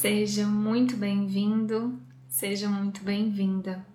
Seja 0.00 0.46
muito 0.46 0.96
bem-vindo, 0.96 2.00
seja 2.26 2.70
muito 2.70 3.04
bem-vinda 3.04 3.86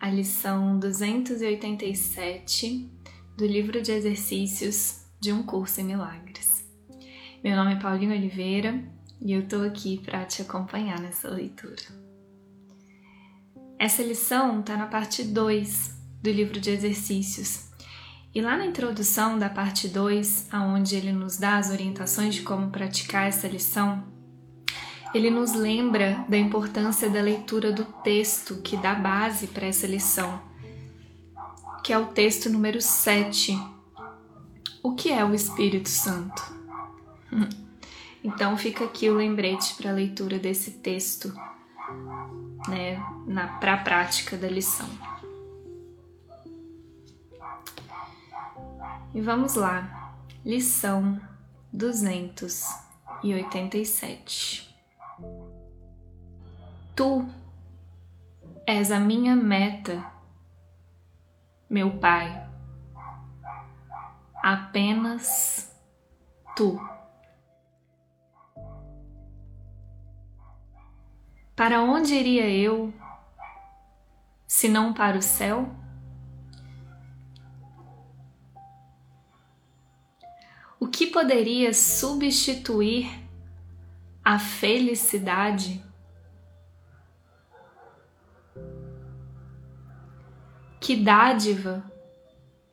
à 0.00 0.08
lição 0.08 0.78
287 0.78 2.90
do 3.36 3.44
livro 3.44 3.82
de 3.82 3.92
exercícios 3.92 5.04
de 5.20 5.30
um 5.30 5.42
curso 5.42 5.82
em 5.82 5.84
milagres. 5.84 6.66
Meu 7.44 7.54
nome 7.54 7.74
é 7.74 7.78
Paulinho 7.78 8.14
Oliveira 8.14 8.82
e 9.20 9.34
eu 9.34 9.46
tô 9.46 9.60
aqui 9.60 10.00
para 10.02 10.24
te 10.24 10.40
acompanhar 10.40 10.98
nessa 10.98 11.28
leitura. 11.28 11.82
Essa 13.78 14.02
lição 14.02 14.60
está 14.60 14.74
na 14.74 14.86
parte 14.86 15.22
2 15.22 16.00
do 16.22 16.30
livro 16.30 16.58
de 16.58 16.70
exercícios. 16.70 17.70
E 18.34 18.40
lá 18.40 18.56
na 18.56 18.64
introdução 18.64 19.38
da 19.38 19.50
parte 19.50 19.86
2, 19.86 20.48
aonde 20.50 20.96
ele 20.96 21.12
nos 21.12 21.36
dá 21.36 21.58
as 21.58 21.70
orientações 21.70 22.36
de 22.36 22.40
como 22.40 22.70
praticar 22.70 23.28
essa 23.28 23.46
lição, 23.46 24.10
ele 25.14 25.30
nos 25.30 25.54
lembra 25.54 26.24
da 26.28 26.38
importância 26.38 27.10
da 27.10 27.20
leitura 27.20 27.70
do 27.70 27.84
texto 27.84 28.56
que 28.62 28.76
dá 28.76 28.94
base 28.94 29.46
para 29.46 29.66
essa 29.66 29.86
lição, 29.86 30.40
que 31.84 31.92
é 31.92 31.98
o 31.98 32.06
texto 32.06 32.48
número 32.48 32.80
7. 32.80 33.56
O 34.82 34.94
que 34.94 35.12
é 35.12 35.22
o 35.24 35.34
Espírito 35.34 35.88
Santo? 35.88 36.42
Então 38.24 38.56
fica 38.56 38.84
aqui 38.84 39.10
o 39.10 39.16
lembrete 39.16 39.74
para 39.74 39.90
a 39.90 39.94
leitura 39.94 40.38
desse 40.38 40.70
texto, 40.72 41.34
né, 42.68 43.02
para 43.60 43.74
a 43.74 43.78
prática 43.78 44.36
da 44.36 44.48
lição. 44.48 44.88
E 49.14 49.20
vamos 49.20 49.56
lá, 49.56 50.14
lição 50.44 51.20
287. 51.72 54.71
Tu 56.94 57.26
és 58.66 58.90
a 58.90 59.00
minha 59.00 59.34
meta, 59.34 60.04
meu 61.68 61.98
Pai. 61.98 62.46
Apenas 64.42 65.74
tu. 66.54 66.78
Para 71.56 71.80
onde 71.80 72.14
iria 72.14 72.46
eu, 72.46 72.92
se 74.46 74.68
não 74.68 74.92
para 74.92 75.16
o 75.16 75.22
céu? 75.22 75.74
O 80.78 80.88
que 80.88 81.06
poderia 81.06 81.72
substituir 81.72 83.08
a 84.22 84.38
felicidade? 84.38 85.91
Que 90.82 90.96
dádiva 90.96 91.84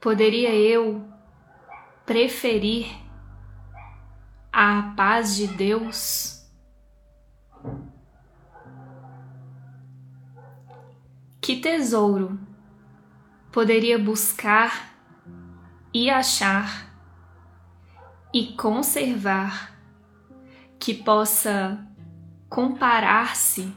poderia 0.02 0.50
eu 0.56 1.08
preferir 2.08 2.88
à 4.52 4.94
paz 4.98 5.36
de 5.36 5.46
Deus? 5.46 6.44
Que 11.40 11.58
tesouro 11.58 12.40
poderia 13.52 14.00
buscar 14.00 14.92
e 15.94 16.10
achar 16.10 16.92
e 18.34 18.54
conservar 18.54 19.72
que 20.80 20.96
possa 20.96 21.88
comparar-se 22.50 23.72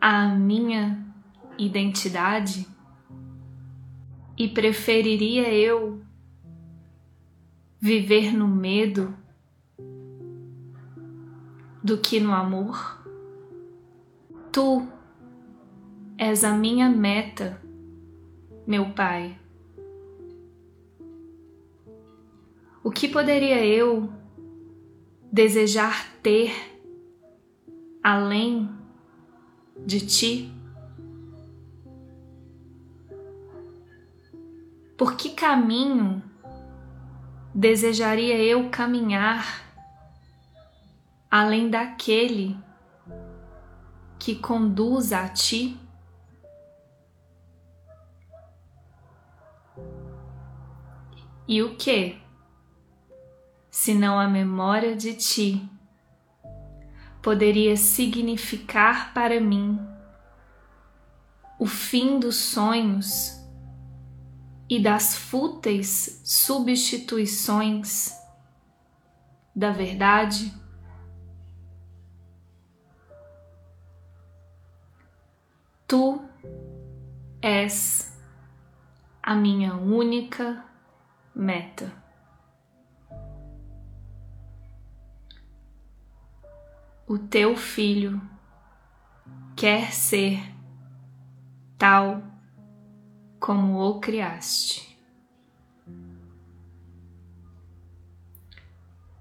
à 0.00 0.28
minha 0.28 1.05
identidade? 1.58 2.66
E 4.38 4.48
preferiria 4.48 5.52
eu 5.52 6.02
viver 7.80 8.32
no 8.32 8.46
medo 8.46 9.16
do 11.82 11.98
que 11.98 12.20
no 12.20 12.32
amor? 12.32 13.02
Tu 14.52 14.86
és 16.18 16.44
a 16.44 16.56
minha 16.56 16.88
meta, 16.88 17.60
meu 18.66 18.90
Pai. 18.90 19.38
O 22.82 22.90
que 22.90 23.08
poderia 23.08 23.64
eu 23.66 24.08
desejar 25.30 26.10
ter 26.22 26.54
além 28.02 28.70
de 29.84 30.06
ti? 30.06 30.55
Por 34.96 35.14
que 35.14 35.30
caminho 35.30 36.22
desejaria 37.54 38.42
eu 38.42 38.70
caminhar 38.70 39.62
além 41.30 41.68
daquele 41.68 42.58
que 44.18 44.34
conduz 44.36 45.12
a 45.12 45.28
ti? 45.28 45.78
E 51.46 51.62
o 51.62 51.76
que, 51.76 52.18
senão 53.70 54.18
a 54.18 54.26
memória 54.26 54.96
de 54.96 55.14
ti, 55.14 55.68
poderia 57.22 57.76
significar 57.76 59.12
para 59.12 59.40
mim 59.40 59.78
o 61.58 61.66
fim 61.66 62.18
dos 62.18 62.36
sonhos 62.36 63.45
e 64.68 64.82
das 64.82 65.16
fúteis 65.16 66.20
substituições 66.24 68.12
da 69.54 69.70
verdade? 69.70 70.52
Tu 75.86 76.20
és 77.40 78.12
a 79.22 79.34
minha 79.34 79.74
única 79.74 80.64
meta. 81.34 81.92
O 87.06 87.16
teu 87.18 87.56
filho 87.56 88.20
quer 89.54 89.92
ser 89.92 90.42
tal 91.78 92.20
como 93.46 93.78
o 93.78 94.00
criaste. 94.00 94.98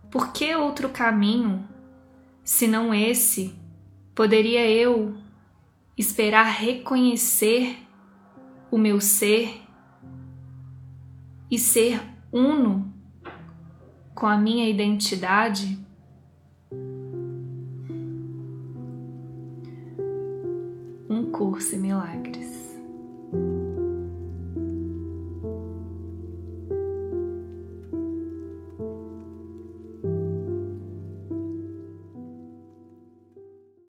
Por 0.09 0.33
que 0.33 0.55
outro 0.55 0.89
caminho, 0.89 1.63
senão 2.43 2.91
esse, 2.91 3.53
poderia 4.15 4.67
eu 4.67 5.15
esperar 5.95 6.45
reconhecer 6.45 7.77
o 8.71 8.79
meu 8.79 8.99
ser 8.99 9.61
e 11.51 11.59
ser 11.59 12.01
uno 12.31 12.91
com 14.15 14.25
a 14.25 14.39
minha 14.39 14.67
identidade? 14.67 15.77
Um 21.07 21.29
curso 21.31 21.75
em 21.75 21.79
milagres. 21.79 22.64